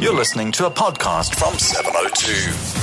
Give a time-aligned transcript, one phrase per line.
[0.00, 2.32] You're listening to a podcast from 702.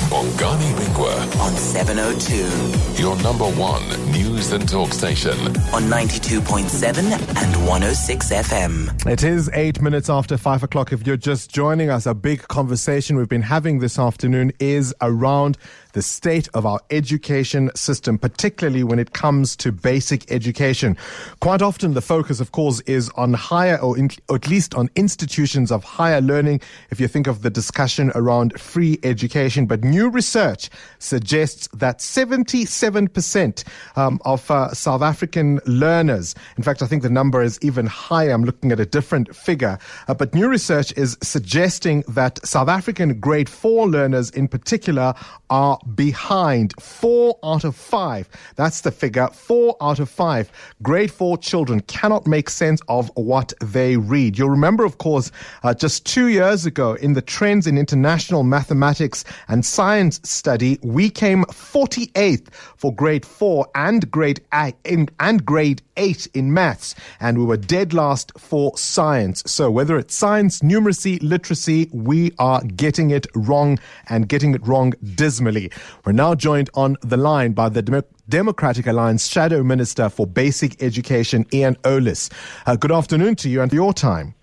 [0.09, 5.38] Bongani Bingwa, on 702, your number one news and talk station.
[5.74, 9.06] on 92.7 and 106 FM.
[9.06, 10.94] It is eight minutes after five o'clock.
[10.94, 15.57] If you're just joining us, a big conversation we've been having this afternoon is around
[15.94, 20.96] the state of our education system, particularly when it comes to basic education.
[21.39, 24.89] Quite often, the focus, of course, is on higher or, in, or at least on
[24.96, 26.62] institutions of higher learning.
[26.92, 33.64] If you think of the discussion around free education, but new research suggests that 77%
[33.95, 38.31] um, of uh, South African learners, in fact, I think the number is even higher.
[38.31, 43.19] I'm looking at a different figure, uh, but new research is suggesting that South African
[43.19, 45.14] grade four learners in particular
[45.50, 48.30] are behind four out of five.
[48.56, 49.28] That's the figure.
[49.28, 54.38] Four out of five grade four children cannot make sense of what they read.
[54.38, 55.31] You'll remember, of course,
[55.64, 61.09] uh, just two years ago in the Trends in International Mathematics and Science study, we
[61.09, 67.38] came 48th for grade four and grade eight, in, and grade eight in maths, and
[67.38, 69.44] we were dead last for science.
[69.45, 74.94] So whether it's science, numeracy, literacy, we are getting it wrong and getting it wrong
[75.16, 75.69] dismally.
[76.06, 80.81] We're now joined on the line by the Demo- Democratic Alliance Shadow Minister for Basic
[80.81, 82.30] Education, Ian Ollis.
[82.66, 84.36] Uh, good afternoon to you and your time.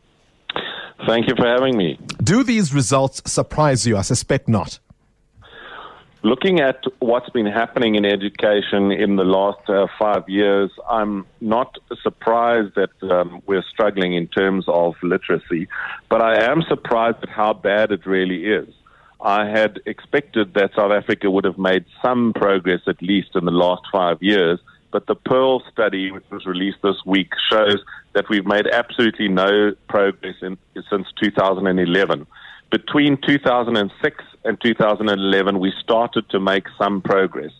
[1.06, 1.98] Thank you for having me.
[2.22, 3.96] Do these results surprise you?
[3.96, 4.78] I suspect not.
[6.22, 11.78] Looking at what's been happening in education in the last uh, five years, I'm not
[12.02, 15.68] surprised that um, we're struggling in terms of literacy,
[16.08, 18.68] but I am surprised at how bad it really is.
[19.20, 23.50] I had expected that South Africa would have made some progress at least in the
[23.50, 24.60] last five years,
[24.92, 27.78] but the PIRLS study, which was released this week, shows
[28.12, 30.58] that we've made absolutely no progress in,
[30.90, 32.26] since 2011.
[32.70, 37.52] Between 2006 and 2011, we started to make some progress.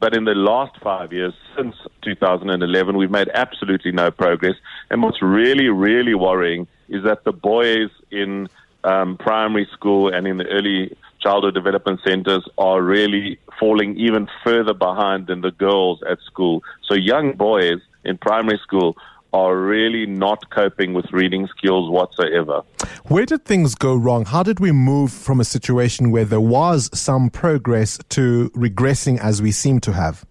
[0.00, 4.54] But in the last five years, since 2011, we've made absolutely no progress.
[4.90, 8.48] And what's really, really worrying is that the boys in
[8.84, 14.74] um, primary school and in the early childhood development centers are really falling even further
[14.74, 16.62] behind than the girls at school.
[16.84, 18.96] So young boys in primary school
[19.32, 22.62] are really not coping with reading skills whatsoever.
[23.08, 24.24] Where did things go wrong?
[24.24, 29.42] How did we move from a situation where there was some progress to regressing as
[29.42, 30.24] we seem to have?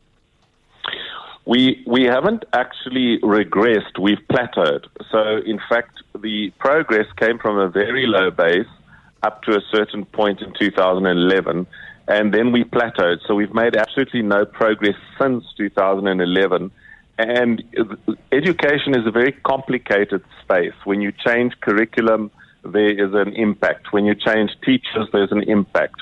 [1.47, 3.97] We we haven't actually regressed.
[3.97, 4.85] We've plateaued.
[5.09, 8.67] So in fact, the progress came from a very low base
[9.23, 11.65] up to a certain point in 2011,
[12.09, 13.19] and then we plateaued.
[13.25, 16.69] So we've made absolutely no progress since 2011.
[17.17, 17.63] And
[18.33, 20.75] education is a very complicated space.
[20.83, 22.29] When you change curriculum,
[22.63, 23.93] there is an impact.
[23.93, 26.01] When you change teachers, there's an impact.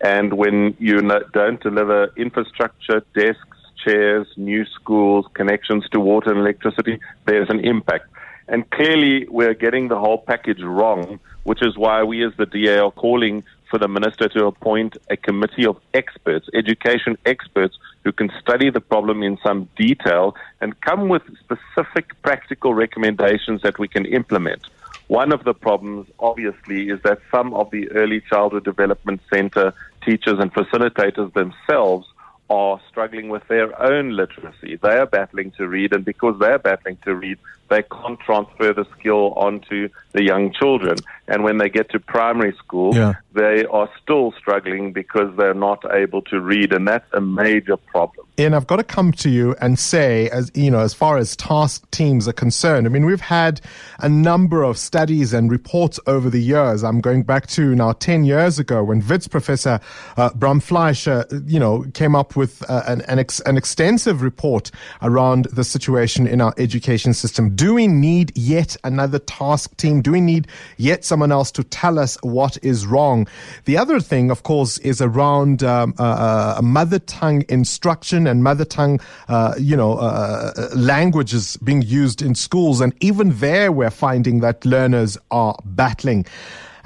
[0.00, 1.00] And when you
[1.34, 8.06] don't deliver infrastructure, desks, chairs, new schools, connections to water and electricity, there's an impact.
[8.48, 12.78] And clearly, we're getting the whole package wrong, which is why we as the DA
[12.78, 18.30] are calling for the minister to appoint a committee of experts, education experts, who can
[18.40, 24.06] study the problem in some detail and come with specific practical recommendations that we can
[24.06, 24.62] implement.
[25.08, 29.72] One of the problems, obviously, is that some of the early childhood development center
[30.04, 32.06] teachers and facilitators themselves
[32.48, 34.78] are struggling with their own literacy.
[34.82, 38.86] They are battling to read, and because they're battling to read, they can't transfer the
[38.98, 40.96] skill onto the young children.
[41.28, 43.14] And when they get to primary school, Yeah.
[43.34, 48.26] they are still struggling because they're not able to read, and that's a major problem.
[48.38, 51.34] Ian, I've got to come to you and say, as you know, as far as
[51.36, 53.60] task teams are concerned, I mean, we've had
[53.98, 56.84] a number of studies and reports over the years.
[56.84, 59.80] I'm going back to now 10 years ago when Wits professor
[60.16, 64.70] uh, Brahm Fleischer, you know, came up with uh, an, an, ex- an extensive report
[65.02, 67.56] around the situation in our education system.
[67.56, 70.02] Do we need yet another task team?
[70.06, 70.46] Do we need
[70.76, 73.26] yet someone else to tell us what is wrong?
[73.64, 78.64] The other thing, of course, is around um, uh, uh, mother tongue instruction and mother
[78.64, 82.80] tongue, uh, you know, uh, uh, languages being used in schools.
[82.80, 86.24] And even there, we're finding that learners are battling.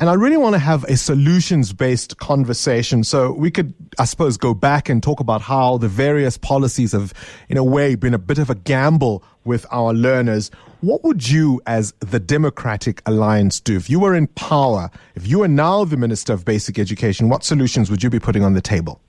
[0.00, 3.04] And I really want to have a solutions based conversation.
[3.04, 7.12] So we could, I suppose, go back and talk about how the various policies have,
[7.50, 10.50] in a way, been a bit of a gamble with our learners.
[10.80, 13.76] What would you, as the Democratic Alliance, do?
[13.76, 17.44] If you were in power, if you are now the Minister of Basic Education, what
[17.44, 19.02] solutions would you be putting on the table?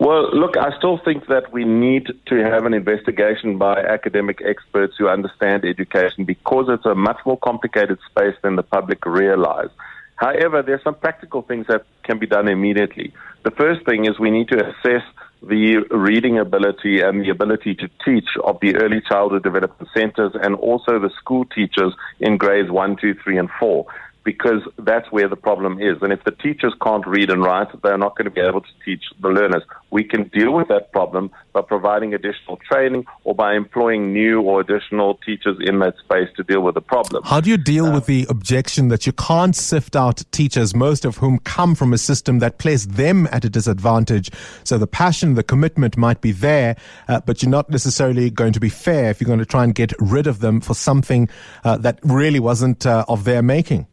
[0.00, 4.94] Well, look, I still think that we need to have an investigation by academic experts
[4.96, 9.68] who understand education because it's a much more complicated space than the public realize.
[10.16, 13.12] However, there's some practical things that can be done immediately.
[13.44, 15.02] The first thing is we need to assess
[15.42, 20.54] the reading ability and the ability to teach of the early childhood development centers and
[20.54, 23.84] also the school teachers in grades one, two, three, and four
[24.24, 25.96] because that's where the problem is.
[26.02, 28.68] And if the teachers can't read and write, they're not going to be able to
[28.84, 29.62] teach the learners.
[29.90, 34.60] We can deal with that problem by providing additional training or by employing new or
[34.60, 37.22] additional teachers in that space to deal with the problem.
[37.24, 41.04] How do you deal uh, with the objection that you can't sift out teachers, most
[41.04, 44.30] of whom come from a system that placed them at a disadvantage?
[44.64, 46.76] So the passion, the commitment might be there,
[47.08, 49.74] uh, but you're not necessarily going to be fair if you're going to try and
[49.74, 51.28] get rid of them for something
[51.64, 53.86] uh, that really wasn't uh, of their making.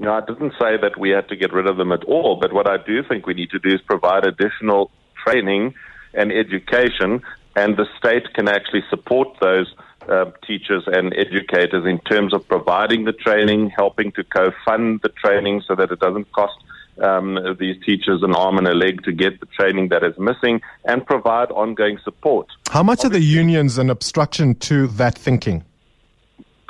[0.00, 2.54] No, I didn't say that we had to get rid of them at all, but
[2.54, 4.90] what I do think we need to do is provide additional
[5.22, 5.74] training
[6.14, 7.20] and education,
[7.54, 9.74] and the state can actually support those
[10.08, 15.62] uh, teachers and educators in terms of providing the training, helping to co-fund the training
[15.68, 16.54] so that it doesn't cost
[17.02, 20.62] um, these teachers an arm and a leg to get the training that is missing,
[20.86, 22.46] and provide ongoing support.
[22.70, 25.62] How much Obviously, are the unions an obstruction to that thinking?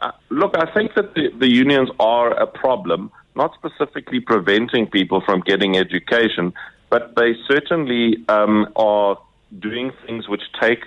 [0.00, 5.22] Uh, look, I think that the, the unions are a problem not specifically preventing people
[5.25, 6.52] from getting education,
[6.90, 9.16] but they certainly um, are
[9.58, 10.82] doing things which take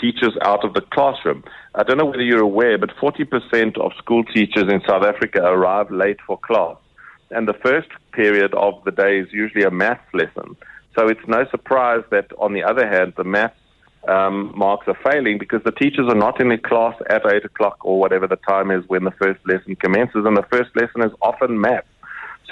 [0.00, 1.42] teachers out of the classroom.
[1.74, 5.90] I don't know whether you're aware, but 40% of school teachers in South Africa arrive
[5.90, 6.76] late for class.
[7.30, 10.56] And the first period of the day is usually a maths lesson.
[10.96, 13.56] So it's no surprise that, on the other hand, the maths
[14.08, 17.78] um, marks are failing because the teachers are not in the class at 8 o'clock
[17.80, 21.12] or whatever the time is when the first lesson commences, and the first lesson is
[21.22, 21.84] often math.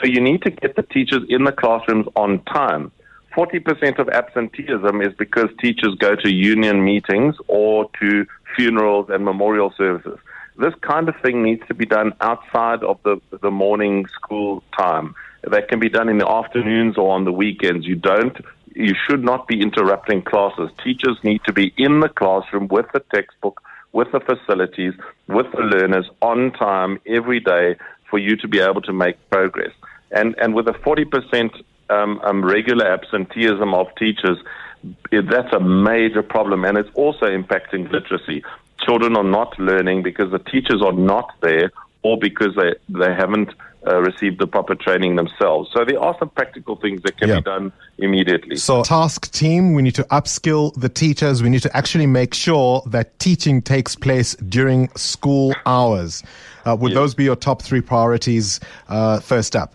[0.02, 2.90] So you need to get the teachers in the classrooms on time.
[3.37, 8.26] 40% of absenteeism is because teachers go to union meetings or to
[8.56, 10.19] funerals and memorial services.
[10.58, 15.14] This kind of thing needs to be done outside of the, the morning school time.
[15.44, 17.87] That can be done in the afternoons or on the weekends.
[17.87, 18.37] You don't
[18.75, 20.70] you should not be interrupting classes.
[20.82, 23.60] Teachers need to be in the classroom with the textbook,
[23.93, 24.94] with the facilities,
[25.28, 27.76] with the learners on time every day
[28.08, 29.72] for you to be able to make progress.
[30.12, 34.38] And, and with a 40% um, um, regular absenteeism of teachers,
[35.11, 36.64] that's a major problem.
[36.64, 38.44] And it's also impacting literacy.
[38.85, 41.70] Children are not learning because the teachers are not there
[42.03, 43.50] or because they, they haven't
[43.87, 45.70] uh, received the proper training themselves.
[45.73, 47.37] So there are some practical things that can yeah.
[47.37, 48.56] be done immediately.
[48.56, 51.43] So task team, we need to upskill the teachers.
[51.43, 56.23] We need to actually make sure that teaching takes place during school hours.
[56.65, 56.97] Uh, would yes.
[56.97, 59.75] those be your top three priorities uh, first up?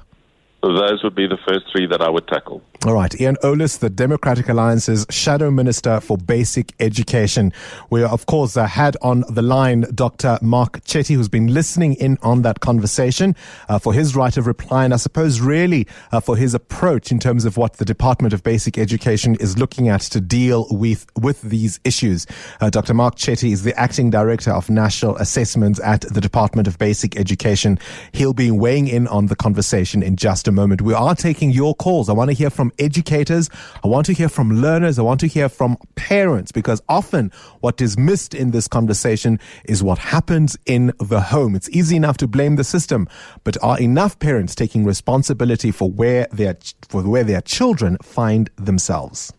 [0.62, 2.62] Those would be the first three that I would tackle.
[2.86, 3.19] All right.
[3.19, 7.51] Ian Ollis, the Democratic Alliance's Shadow Minister for Basic Education.
[7.89, 10.38] We, of course, uh, had on the line Dr.
[10.42, 13.36] Mark Chetty, who's been listening in on that conversation
[13.68, 17.19] uh, for his right of reply and I suppose really uh, for his approach in
[17.19, 21.42] terms of what the Department of Basic Education is looking at to deal with, with
[21.42, 22.27] these issues.
[22.62, 22.94] Uh, Dr.
[22.94, 27.80] Mark Chetty is the Acting Director of National Assessments at the Department of Basic Education.
[28.12, 30.81] He'll be weighing in on the conversation in just a moment.
[30.81, 32.09] We are taking your calls.
[32.09, 33.49] I want to hear from educators.
[33.83, 34.97] I want to hear from learners.
[34.97, 39.83] I want to hear from parents because often what is missed in this conversation is
[39.83, 41.55] what happens in the home.
[41.55, 43.07] It's easy enough to blame the system,
[43.44, 46.57] but are enough parents taking responsibility for where their,
[46.88, 49.33] for where their children find themselves?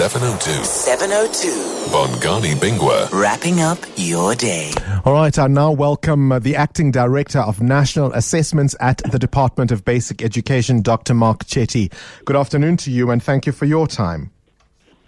[0.00, 0.64] 702.
[0.64, 1.48] 702.
[1.90, 3.12] Bongani Bingwa.
[3.12, 4.72] Wrapping up your day.
[5.04, 9.70] All right, I now welcome uh, the Acting Director of National Assessments at the Department
[9.70, 11.12] of Basic Education, Dr.
[11.12, 11.92] Mark Chetty.
[12.24, 14.30] Good afternoon to you and thank you for your time.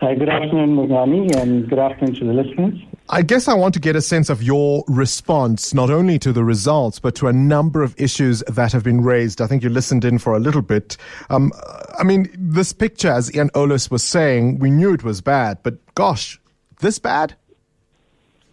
[0.02, 2.74] Hi, good afternoon, Bongani, and good afternoon to the listeners.
[3.08, 6.44] I guess I want to get a sense of your response, not only to the
[6.44, 9.40] results, but to a number of issues that have been raised.
[9.40, 10.96] I think you listened in for a little bit.
[11.28, 11.52] Um,
[11.98, 15.74] I mean, this picture, as Ian Ollis was saying, we knew it was bad, but
[15.94, 16.40] gosh,
[16.80, 17.34] this bad?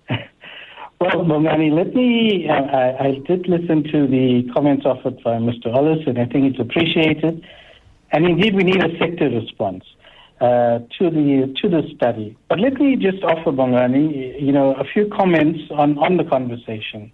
[1.02, 2.50] Well, Bongani, let me.
[2.50, 5.74] Uh, I, I, did listen to the comments offered by Mr.
[5.74, 7.42] Ollis, and I think it's appreciated.
[8.12, 9.86] And indeed, we need a sector response
[10.42, 12.38] uh, to the to the study.
[12.48, 17.12] But let me just offer Bongani, you know, a few comments on, on the conversation.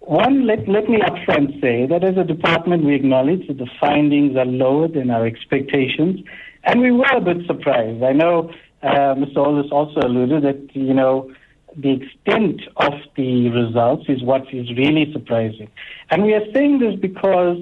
[0.00, 4.36] One, let, let me upfront say that as a department, we acknowledge that the findings
[4.36, 6.20] are lower than our expectations,
[6.64, 8.02] and we were a bit surprised.
[8.02, 8.50] I know
[8.82, 9.36] uh, Mr.
[9.38, 11.30] Ollis also alluded that, you know,
[11.76, 15.70] the extent of the results is what is really surprising.
[16.10, 17.58] And we are saying this because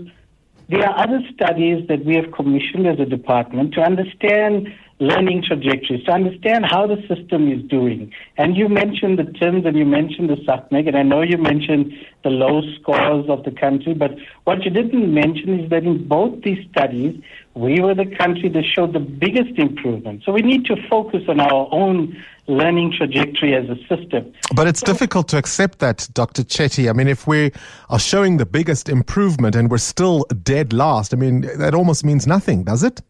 [0.71, 4.69] there are other studies that we have commissioned as a department to understand
[5.01, 8.13] learning trajectories, to understand how the system is doing.
[8.37, 11.93] And you mentioned the TIMSS and you mentioned the SACMEQ, and I know you mentioned
[12.23, 14.11] the low scores of the country, but
[14.45, 17.19] what you didn't mention is that in both these studies,
[17.55, 20.23] we were the country that showed the biggest improvement.
[20.25, 24.33] So we need to focus on our own learning trajectory as a system.
[24.55, 26.43] But it's difficult to accept that, Dr.
[26.43, 26.91] Chetty.
[26.91, 27.53] I mean, if we
[27.89, 32.27] are showing the biggest improvement and we're still dead last, I mean, that almost means
[32.27, 33.01] nothing, does it?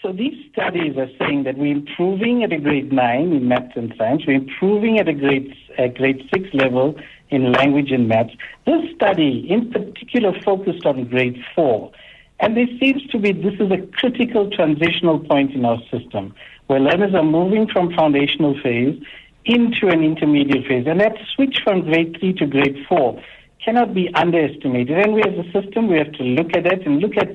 [0.00, 3.92] So these studies are saying that we're improving at a grade nine in maths and
[3.98, 4.22] science.
[4.26, 6.94] We're improving at a grade a grade six level
[7.30, 8.32] in language and maths.
[8.64, 11.90] This study, in particular, focused on grade four,
[12.38, 16.34] and there seems to be this is a critical transitional point in our system
[16.68, 18.98] where learners are moving from foundational phase
[19.44, 23.20] into an intermediate phase, and that switch from grade three to grade four
[23.64, 24.96] cannot be underestimated.
[24.96, 27.28] And we, as a system, we have to look at it and look at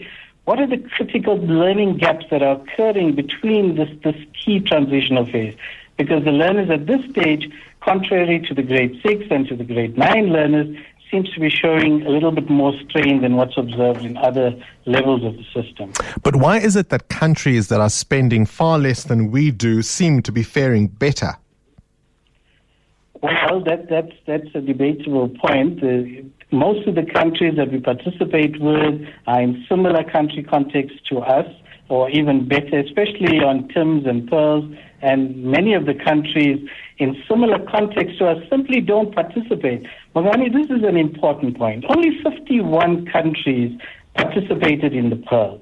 [0.49, 5.55] what are the critical learning gaps that are occurring between this, this key transitional phase?
[5.95, 7.47] Because the learners at this stage,
[7.81, 10.75] contrary to the grade six and to the grade nine learners,
[11.11, 15.23] seems to be showing a little bit more strain than what's observed in other levels
[15.23, 15.93] of the system.
[16.23, 20.23] But why is it that countries that are spending far less than we do seem
[20.23, 21.33] to be faring better?
[23.21, 25.83] Well, that, that's, that's a debatable point.
[25.83, 31.19] Uh, most of the countries that we participate with are in similar country contexts to
[31.19, 31.45] us,
[31.89, 34.77] or even better, especially on TIMSS and PIRLS.
[35.01, 39.85] And many of the countries in similar contexts to us simply don't participate.
[40.15, 41.85] Bongani, this is an important point.
[41.87, 43.79] Only 51 countries
[44.15, 45.61] participated in the PIRLS.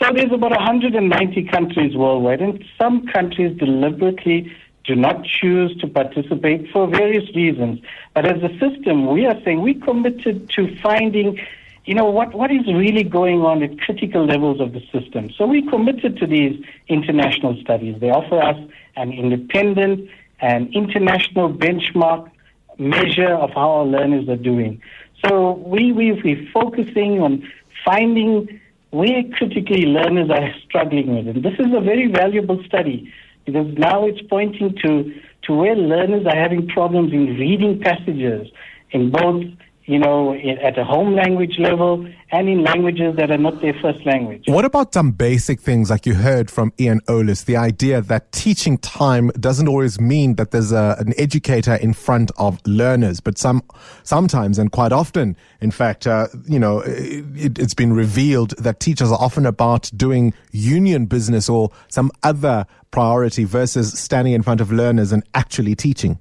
[0.00, 4.50] So there's about 190 countries worldwide, and some countries deliberately
[4.84, 7.80] do not choose to participate for various reasons.
[8.14, 11.38] But as a system, we are saying we committed to finding,
[11.84, 15.30] you know, what, what is really going on at critical levels of the system.
[15.36, 18.00] So we committed to these international studies.
[18.00, 18.56] They offer us
[18.96, 20.10] an independent
[20.40, 22.30] and international benchmark
[22.78, 24.82] measure of how our learners are doing.
[25.24, 27.48] So we, we, we're focusing on
[27.84, 28.60] finding
[28.90, 31.36] where critically learners are struggling with.
[31.36, 33.12] And this is a very valuable study
[33.44, 35.12] because now it's pointing to,
[35.44, 38.48] to where learners are having problems in reading passages
[38.90, 39.44] in both,
[39.84, 44.04] you know, at a home language level and in languages that are not their first
[44.06, 44.44] language.
[44.46, 48.78] What about some basic things like you heard from Ian Ollis, the idea that teaching
[48.78, 53.62] time doesn't always mean that there's a, an educator in front of learners, but some,
[54.04, 59.10] sometimes and quite often, in fact, uh, you know, it, it's been revealed that teachers
[59.10, 64.70] are often about doing union business or some other priority versus standing in front of
[64.70, 66.20] learners and actually teaching?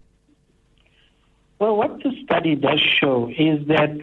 [1.60, 3.98] Well, what the study does show is that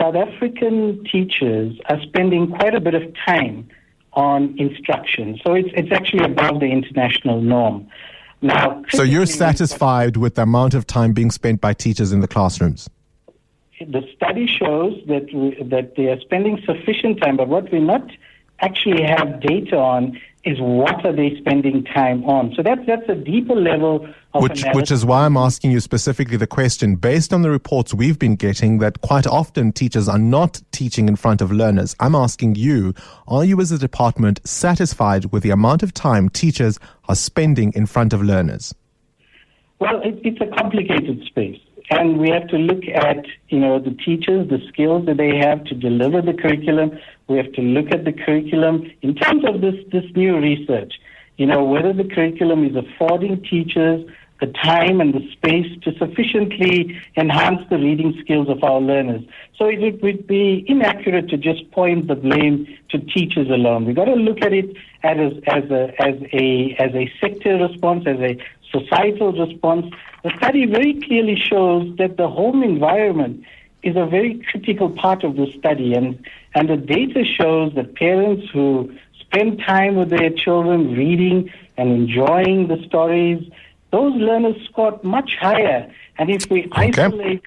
[0.00, 3.68] South African teachers are spending quite a bit of time
[4.12, 5.38] on instruction.
[5.44, 7.88] So it's, it's actually above the international norm.
[8.40, 12.28] Now, so you're satisfied with the amount of time being spent by teachers in the
[12.28, 12.90] classrooms?
[13.80, 18.08] The study shows that we, that they are spending sufficient time, but what we're not
[18.62, 22.52] actually have data on is what are they spending time on.
[22.56, 24.74] So that's that's a deeper level of which analysis.
[24.74, 28.34] which is why I'm asking you specifically the question based on the reports we've been
[28.34, 31.94] getting that quite often teachers are not teaching in front of learners.
[32.00, 32.92] I'm asking you,
[33.28, 36.78] are you as a department satisfied with the amount of time teachers
[37.08, 38.74] are spending in front of learners?
[39.78, 41.60] Well, it, it's a complicated space.
[41.98, 45.64] And we have to look at, you know, the teachers, the skills that they have
[45.64, 46.98] to deliver the curriculum.
[47.28, 50.94] We have to look at the curriculum in terms of this, this new research.
[51.36, 54.08] You know, whether the curriculum is affording teachers
[54.42, 59.22] the time and the space to sufficiently enhance the reading skills of our learners.
[59.56, 63.84] So it would be inaccurate to just point the blame to teachers alone.
[63.84, 68.04] We've got to look at it as, as, a, as, a, as a sector response,
[68.08, 68.36] as a
[68.72, 69.86] societal response.
[70.24, 73.44] The study very clearly shows that the home environment
[73.82, 76.24] is a very critical part of the study, and,
[76.54, 82.68] and the data shows that parents who spend time with their children reading and enjoying
[82.68, 83.42] the stories,
[83.90, 85.92] those learners scored much higher.
[86.18, 87.04] And if we Okay.
[87.06, 87.42] isolate,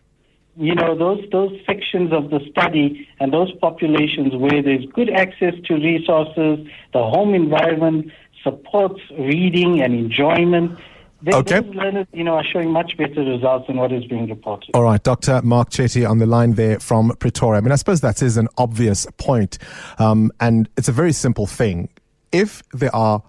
[0.58, 5.54] you know, those those sections of the study and those populations where there's good access
[5.66, 8.12] to resources, the home environment
[8.44, 10.80] supports reading and enjoyment.
[11.28, 11.62] Okay.
[11.62, 14.72] Learners, you know, are showing much better results than what is being reported.
[14.74, 15.42] All right, Dr.
[15.44, 17.58] Mark Chetty on the line there from Pretoria.
[17.58, 19.58] I mean, I suppose that is an obvious point,
[19.98, 21.90] um, and it's a very simple thing.
[22.32, 23.24] If there are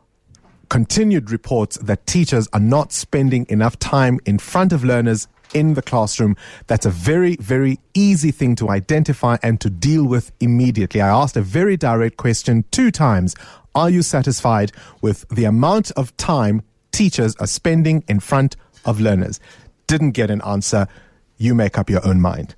[0.69, 5.83] continued reports that teachers are not spending enough time in front of learners in the
[5.83, 6.37] classroom.
[6.67, 11.01] That's a very, very easy thing to identify and to deal with immediately.
[11.01, 13.35] I asked a very direct question two times.
[13.75, 14.73] Are you satisfied
[15.03, 16.63] with the amount of time
[16.97, 19.39] teachers are spending in front of learners?
[19.87, 20.89] Didn't get an answer.
[21.37, 22.55] You make up your own mind.